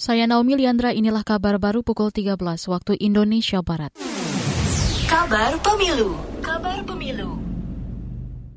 Saya 0.00 0.24
Naomi 0.24 0.56
Liandra, 0.56 0.96
inilah 0.96 1.20
kabar 1.20 1.60
baru 1.60 1.84
pukul 1.84 2.08
13 2.08 2.40
waktu 2.72 2.96
Indonesia 3.04 3.60
Barat. 3.60 3.92
Kabar 5.04 5.60
Pemilu. 5.60 6.16
Kabar 6.40 6.80
Pemilu. 6.88 7.36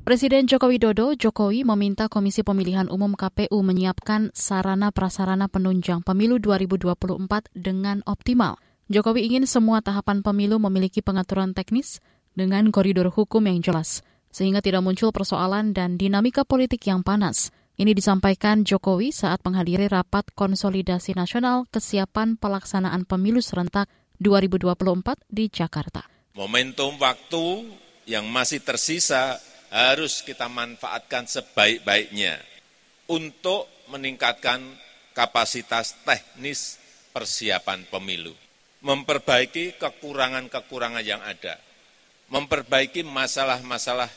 Presiden 0.08 0.48
Joko 0.48 0.72
Widodo, 0.72 1.12
Jokowi 1.12 1.68
meminta 1.68 2.08
Komisi 2.08 2.40
Pemilihan 2.40 2.88
Umum 2.88 3.12
KPU 3.12 3.60
menyiapkan 3.60 4.32
sarana 4.32 4.88
prasarana 4.88 5.52
penunjang 5.52 6.00
pemilu 6.00 6.40
2024 6.40 7.52
dengan 7.52 8.00
optimal. 8.08 8.56
Jokowi 8.88 9.28
ingin 9.28 9.44
semua 9.44 9.84
tahapan 9.84 10.24
pemilu 10.24 10.56
memiliki 10.56 11.04
pengaturan 11.04 11.52
teknis 11.52 12.00
dengan 12.32 12.72
koridor 12.72 13.12
hukum 13.12 13.44
yang 13.44 13.60
jelas, 13.60 14.00
sehingga 14.32 14.64
tidak 14.64 14.80
muncul 14.80 15.12
persoalan 15.12 15.76
dan 15.76 16.00
dinamika 16.00 16.48
politik 16.48 16.88
yang 16.88 17.04
panas. 17.04 17.52
Ini 17.74 17.90
disampaikan 17.90 18.62
Jokowi 18.62 19.10
saat 19.10 19.42
menghadiri 19.42 19.90
rapat 19.90 20.30
konsolidasi 20.38 21.18
nasional 21.18 21.66
kesiapan 21.74 22.38
pelaksanaan 22.38 23.02
pemilu 23.02 23.42
serentak 23.42 23.90
2024 24.22 25.18
di 25.26 25.50
Jakarta. 25.50 26.06
Momentum 26.38 26.94
waktu 27.02 27.66
yang 28.06 28.30
masih 28.30 28.62
tersisa 28.62 29.42
harus 29.74 30.22
kita 30.22 30.46
manfaatkan 30.46 31.26
sebaik-baiknya 31.26 32.38
untuk 33.10 33.66
meningkatkan 33.90 34.62
kapasitas 35.10 35.98
teknis 36.06 36.78
persiapan 37.10 37.90
pemilu, 37.90 38.38
memperbaiki 38.86 39.82
kekurangan-kekurangan 39.82 41.02
yang 41.02 41.26
ada, 41.26 41.58
memperbaiki 42.30 43.02
masalah-masalah 43.02 44.14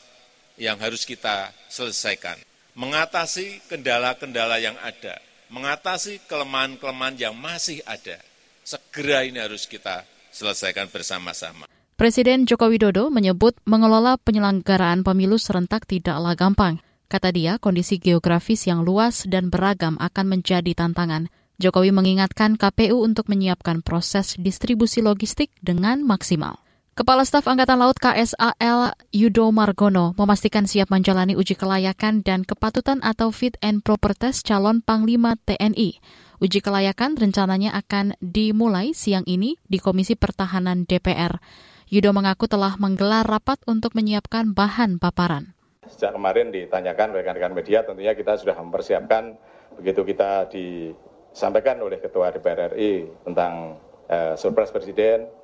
yang 0.54 0.78
harus 0.78 1.02
kita 1.02 1.50
selesaikan 1.66 2.38
mengatasi 2.78 3.58
kendala-kendala 3.66 4.62
yang 4.62 4.78
ada, 4.78 5.18
mengatasi 5.50 6.22
kelemahan-kelemahan 6.30 7.18
yang 7.18 7.34
masih 7.34 7.82
ada. 7.82 8.22
Segera 8.62 9.26
ini 9.26 9.42
harus 9.42 9.66
kita 9.66 10.06
selesaikan 10.30 10.86
bersama-sama. 10.86 11.66
Presiden 11.98 12.46
Joko 12.46 12.70
Widodo 12.70 13.10
menyebut 13.10 13.58
mengelola 13.66 14.14
penyelenggaraan 14.22 15.02
pemilu 15.02 15.34
serentak 15.42 15.90
tidaklah 15.90 16.38
gampang. 16.38 16.78
Kata 17.10 17.34
dia, 17.34 17.58
kondisi 17.58 17.98
geografis 17.98 18.70
yang 18.70 18.86
luas 18.86 19.26
dan 19.26 19.50
beragam 19.50 19.98
akan 19.98 20.38
menjadi 20.38 20.70
tantangan. 20.78 21.26
Jokowi 21.58 21.90
mengingatkan 21.90 22.54
KPU 22.54 23.02
untuk 23.02 23.26
menyiapkan 23.26 23.82
proses 23.82 24.38
distribusi 24.38 25.02
logistik 25.02 25.50
dengan 25.58 26.06
maksimal. 26.06 26.62
Kepala 26.98 27.22
Staf 27.22 27.46
Angkatan 27.46 27.78
Laut 27.78 27.94
KSAL 27.94 28.90
Yudo 29.14 29.54
Margono 29.54 30.18
memastikan 30.18 30.66
siap 30.66 30.90
menjalani 30.90 31.38
uji 31.38 31.54
kelayakan 31.54 32.26
dan 32.26 32.42
kepatutan 32.42 32.98
atau 33.06 33.30
fit 33.30 33.54
and 33.62 33.86
proper 33.86 34.18
test 34.18 34.42
calon 34.42 34.82
Panglima 34.82 35.38
TNI. 35.46 36.02
Uji 36.42 36.58
kelayakan 36.58 37.14
rencananya 37.14 37.70
akan 37.78 38.18
dimulai 38.18 38.98
siang 38.98 39.22
ini 39.30 39.54
di 39.70 39.78
Komisi 39.78 40.18
Pertahanan 40.18 40.90
DPR. 40.90 41.38
Yudo 41.86 42.10
mengaku 42.10 42.50
telah 42.50 42.74
menggelar 42.82 43.22
rapat 43.22 43.62
untuk 43.70 43.94
menyiapkan 43.94 44.50
bahan 44.50 44.98
paparan. 44.98 45.54
Sejak 45.86 46.18
kemarin 46.18 46.50
ditanyakan 46.50 47.14
rekan-rekan 47.14 47.54
media, 47.54 47.86
tentunya 47.86 48.18
kita 48.18 48.42
sudah 48.42 48.58
mempersiapkan 48.58 49.38
begitu 49.78 50.02
kita 50.02 50.50
disampaikan 50.50 51.78
oleh 51.78 52.02
Ketua 52.02 52.34
DPR 52.34 52.74
RI 52.74 53.06
tentang 53.22 53.78
eh, 54.10 54.34
surprise 54.34 54.74
Presiden, 54.74 55.37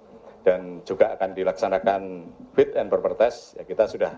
dan 0.45 0.85
juga 0.85 1.17
akan 1.17 1.33
dilaksanakan 1.33 2.01
fit 2.53 2.77
and 2.77 2.93
proper 2.93 3.17
test, 3.17 3.57
ya 3.57 3.65
kita 3.65 3.89
sudah 3.89 4.13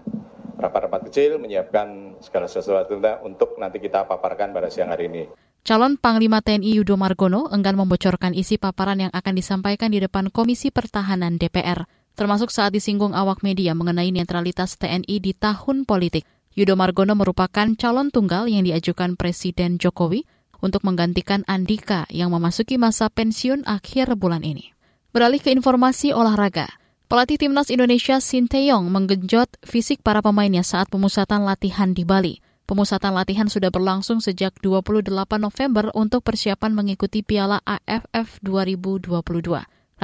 rapat-rapat 0.59 1.09
kecil 1.09 1.39
menyiapkan 1.39 2.19
segala 2.19 2.51
sesuatu 2.51 2.99
untuk 3.23 3.55
nanti 3.57 3.79
kita 3.79 4.05
paparkan 4.05 4.51
pada 4.51 4.67
siang 4.67 4.91
hari 4.91 5.07
ini. 5.07 5.25
Calon 5.67 5.99
Panglima 5.99 6.39
TNI 6.43 6.79
Yudo 6.79 6.95
Margono 6.95 7.51
enggan 7.51 7.75
membocorkan 7.75 8.39
isi 8.39 8.55
paparan 8.55 9.03
yang 9.03 9.13
akan 9.15 9.35
disampaikan 9.35 9.91
di 9.91 9.99
depan 9.99 10.31
Komisi 10.31 10.71
Pertahanan 10.71 11.43
DPR, 11.43 11.91
termasuk 12.15 12.55
saat 12.55 12.71
disinggung 12.71 13.15
awak 13.15 13.43
media 13.43 13.75
mengenai 13.75 14.15
netralitas 14.15 14.79
TNI 14.79 15.19
di 15.19 15.35
tahun 15.35 15.83
politik. 15.83 16.23
Yudo 16.55 16.79
Margono 16.79 17.19
merupakan 17.19 17.67
calon 17.75 18.15
tunggal 18.15 18.47
yang 18.47 18.63
diajukan 18.63 19.19
Presiden 19.19 19.77
Jokowi 19.77 20.25
untuk 20.63 20.87
menggantikan 20.87 21.43
Andika 21.51 22.09
yang 22.15 22.33
memasuki 22.33 22.79
masa 22.81 23.11
pensiun 23.11 23.67
akhir 23.69 24.15
bulan 24.17 24.47
ini. 24.47 24.76
Beralih 25.17 25.41
ke 25.41 25.49
informasi 25.49 26.13
olahraga. 26.13 26.69
Pelatih 27.09 27.41
timnas 27.41 27.73
Indonesia 27.73 28.21
Sinteyong 28.21 28.85
menggenjot 28.93 29.49
fisik 29.65 30.05
para 30.05 30.21
pemainnya 30.21 30.61
saat 30.61 30.93
pemusatan 30.93 31.41
latihan 31.49 31.97
di 31.97 32.05
Bali. 32.05 32.45
Pemusatan 32.69 33.17
latihan 33.17 33.49
sudah 33.49 33.73
berlangsung 33.73 34.21
sejak 34.21 34.61
28 34.61 35.09
November 35.41 35.89
untuk 35.97 36.21
persiapan 36.21 36.77
mengikuti 36.77 37.25
Piala 37.25 37.65
AFF 37.65 38.45
2022. 38.45 39.17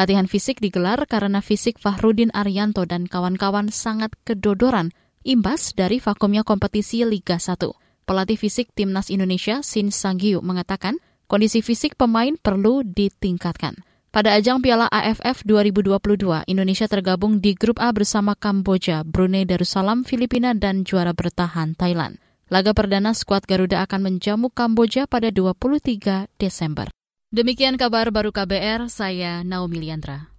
Latihan 0.00 0.24
fisik 0.24 0.64
digelar 0.64 1.04
karena 1.04 1.44
fisik 1.44 1.76
Fahrudin 1.76 2.32
Arianto 2.32 2.88
dan 2.88 3.04
kawan-kawan 3.04 3.68
sangat 3.68 4.16
kedodoran 4.24 4.96
imbas 5.28 5.76
dari 5.76 6.00
vakumnya 6.00 6.40
kompetisi 6.40 7.04
Liga 7.04 7.36
1. 7.36 7.60
Pelatih 8.08 8.40
fisik 8.40 8.72
Timnas 8.72 9.12
Indonesia 9.12 9.60
Sin 9.60 9.92
Sangyu 9.92 10.40
mengatakan 10.40 10.96
kondisi 11.28 11.60
fisik 11.60 12.00
pemain 12.00 12.32
perlu 12.40 12.80
ditingkatkan. 12.80 13.91
Pada 14.12 14.36
ajang 14.36 14.60
Piala 14.60 14.92
AFF 14.92 15.40
2022, 15.48 16.44
Indonesia 16.44 16.84
tergabung 16.84 17.40
di 17.40 17.56
grup 17.56 17.80
A 17.80 17.96
bersama 17.96 18.36
Kamboja, 18.36 19.08
Brunei 19.08 19.48
Darussalam, 19.48 20.04
Filipina, 20.04 20.52
dan 20.52 20.84
juara 20.84 21.16
bertahan 21.16 21.72
Thailand. 21.72 22.20
Laga 22.52 22.76
perdana 22.76 23.16
skuad 23.16 23.48
Garuda 23.48 23.80
akan 23.88 24.12
menjamu 24.12 24.52
Kamboja 24.52 25.08
pada 25.08 25.32
23 25.32 26.28
Desember. 26.36 26.92
Demikian 27.32 27.80
kabar 27.80 28.12
baru 28.12 28.36
KBR, 28.36 28.92
saya 28.92 29.40
Naomi 29.48 29.80
Liandra. 29.80 30.31